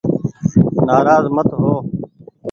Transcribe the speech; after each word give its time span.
نآراز 0.85 1.25
مت 1.35 1.49
هو 1.59 1.73